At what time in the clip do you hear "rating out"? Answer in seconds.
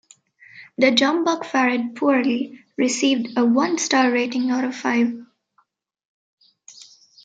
4.11-4.63